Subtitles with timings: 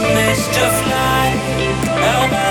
[0.00, 2.49] missed a flight.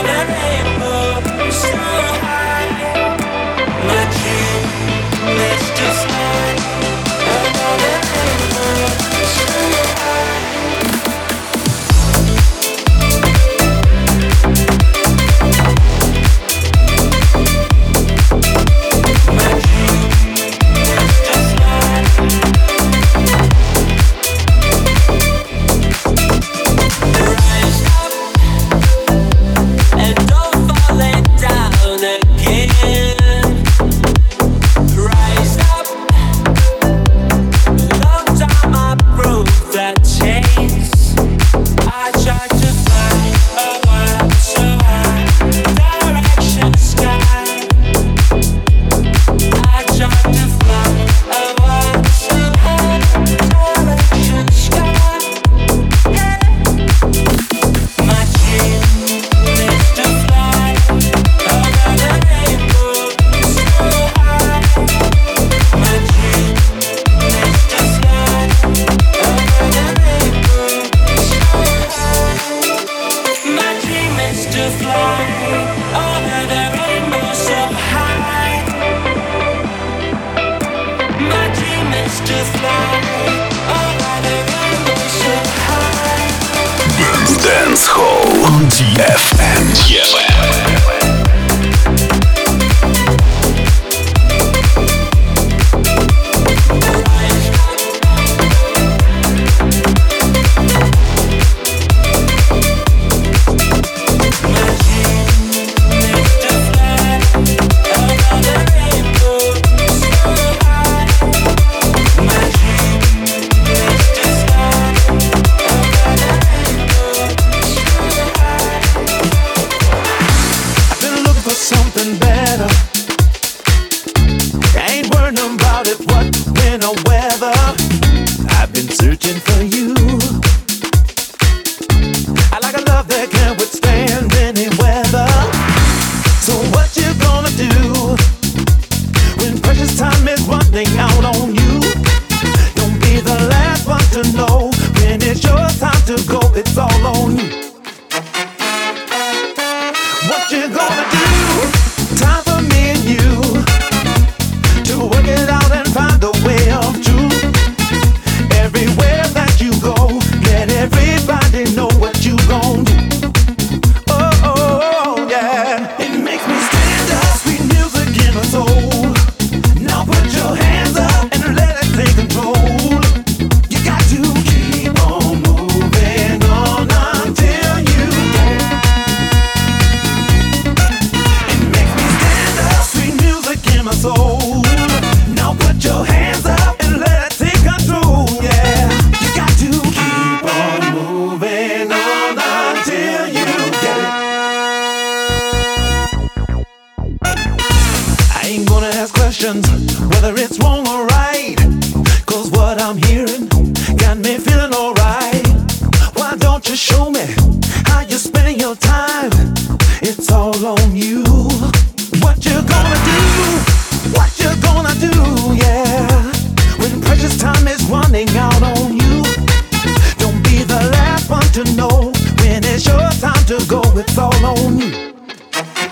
[222.41, 225.13] when it's your time to go, it's all on you.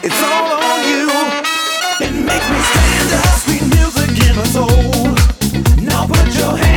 [0.04, 1.10] It's all on you.
[2.06, 5.04] And make me stand up, sweet music in my soul.
[5.84, 6.77] Now put your hands.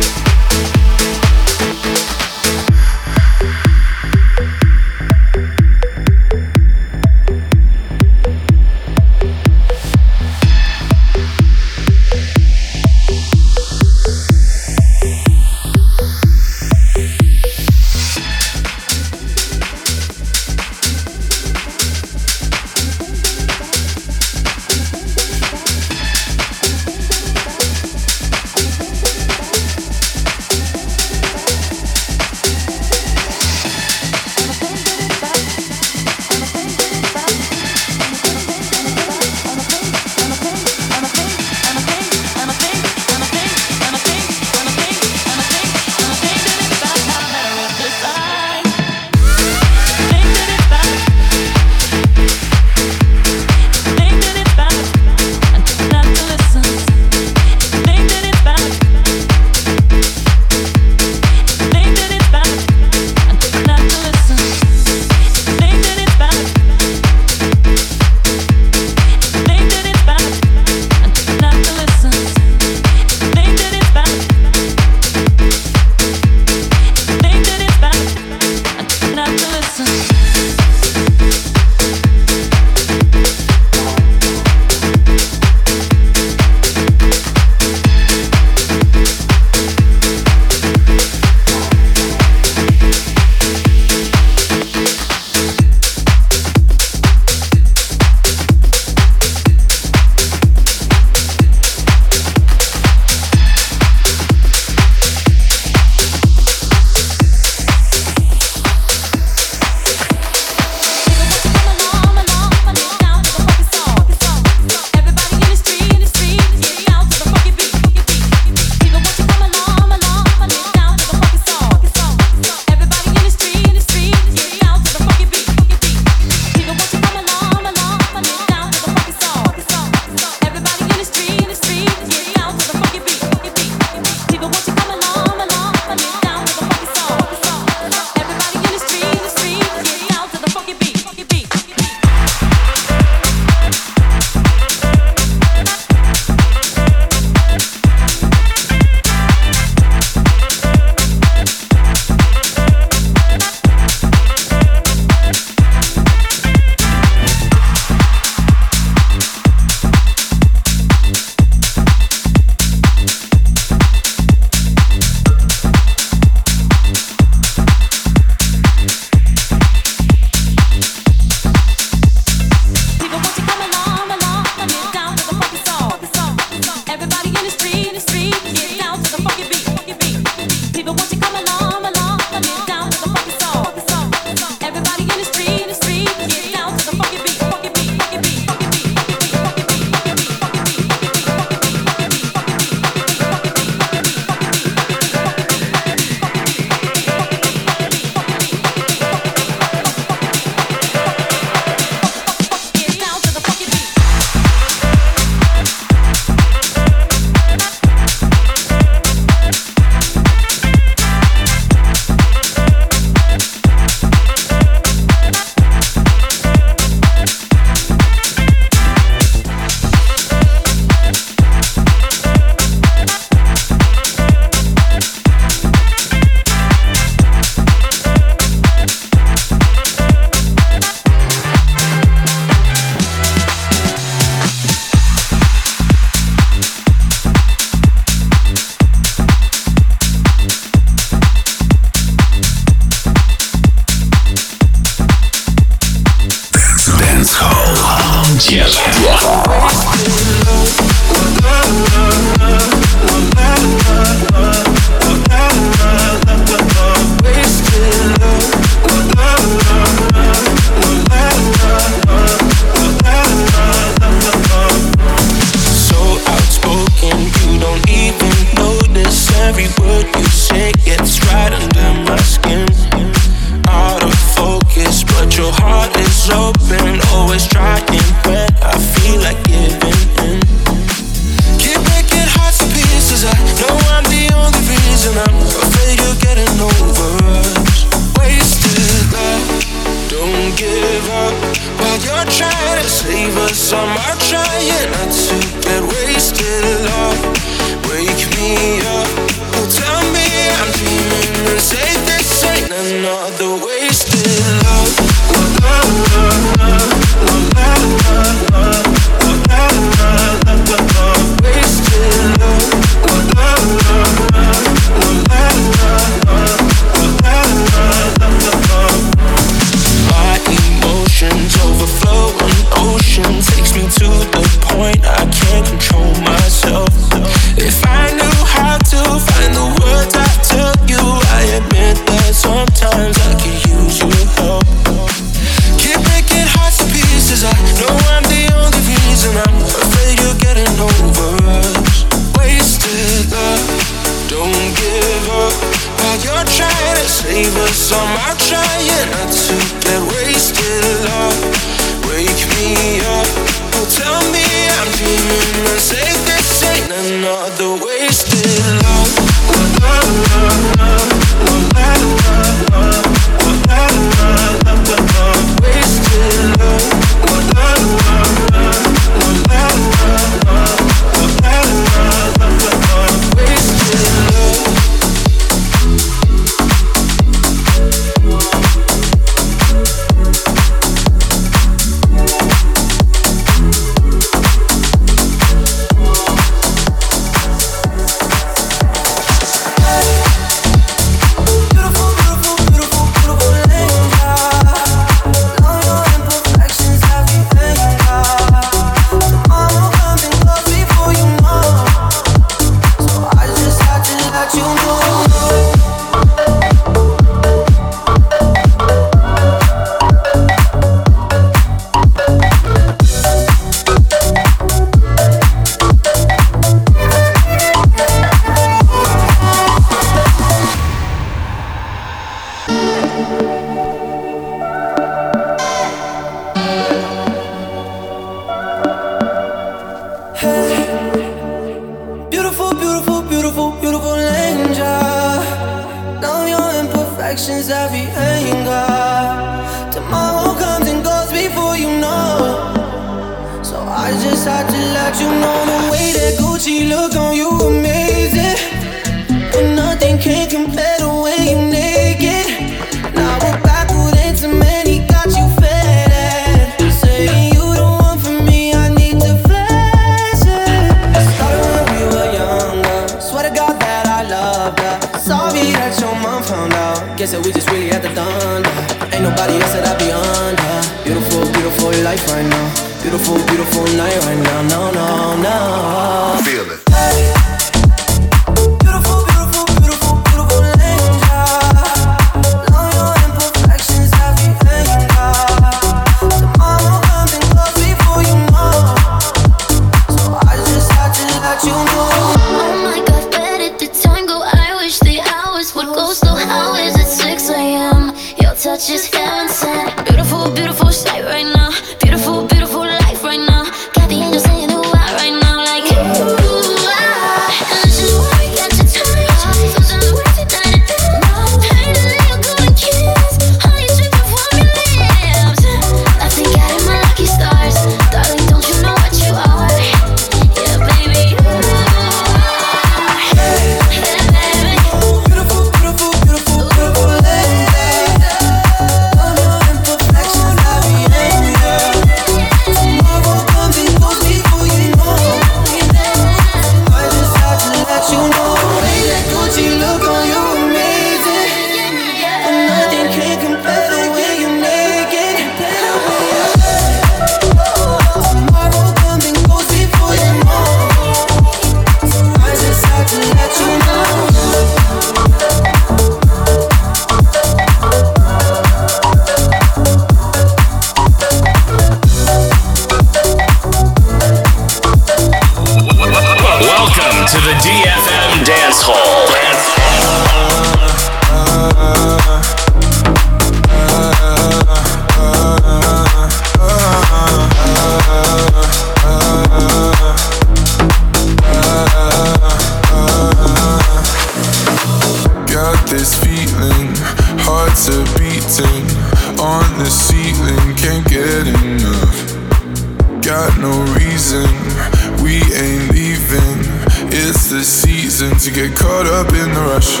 [597.52, 600.00] the season to get caught up in the rush.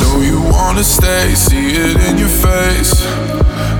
[0.00, 3.04] Know you wanna stay, see it in your face.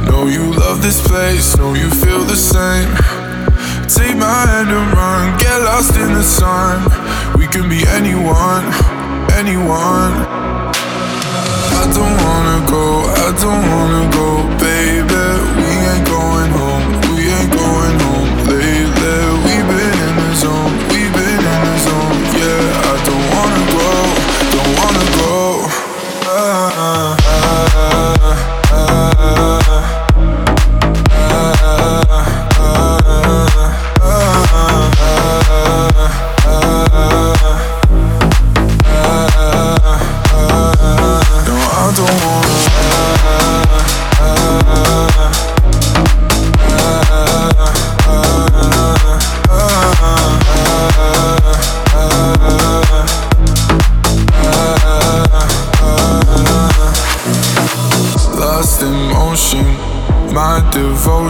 [0.05, 2.91] Know you love this place, know you feel the same.
[3.89, 6.85] Take my hand and run, get lost in the sun.
[7.39, 8.65] We can be anyone,
[9.33, 10.13] anyone.
[11.81, 12.85] I don't wanna go,
[13.27, 14.60] I don't wanna go,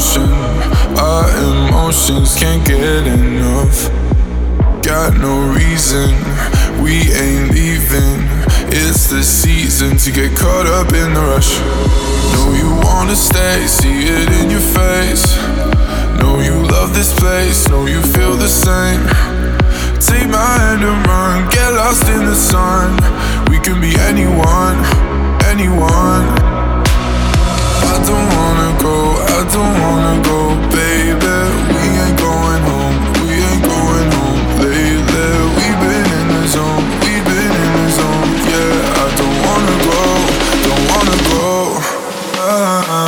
[0.01, 0.31] devotion.
[0.99, 1.29] Our
[1.69, 3.91] emotions can't get enough.
[4.83, 6.11] Got no reason,
[6.83, 8.21] we ain't leaving.
[8.73, 11.59] It's the season to get caught up in the rush.
[12.33, 15.30] Know you wanna stay, see it in your face.
[42.51, 43.00] uh,